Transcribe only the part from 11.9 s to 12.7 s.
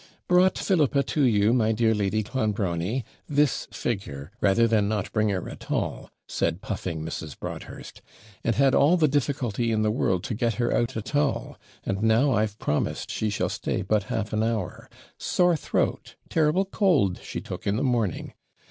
now I've